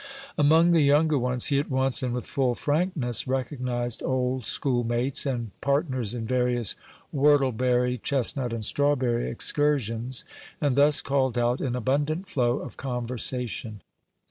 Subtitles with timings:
[0.35, 5.51] Among the younger ones, he at once, and with full frankness, recognized old schoolmates, and
[5.61, 6.75] partners in various
[7.13, 10.25] whortleberry, chestnut, and strawberry excursions,
[10.59, 13.81] and thus called out an abundant flow of conversation.